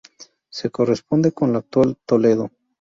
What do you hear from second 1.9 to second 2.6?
Toledo.